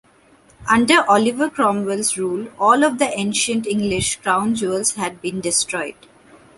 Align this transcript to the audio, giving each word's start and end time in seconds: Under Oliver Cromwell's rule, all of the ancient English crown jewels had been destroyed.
Under 0.67 1.07
Oliver 1.07 1.47
Cromwell's 1.51 2.17
rule, 2.17 2.47
all 2.57 2.83
of 2.83 2.97
the 2.97 3.05
ancient 3.15 3.67
English 3.67 4.15
crown 4.15 4.55
jewels 4.55 4.95
had 4.95 5.21
been 5.21 5.41
destroyed. 5.41 5.93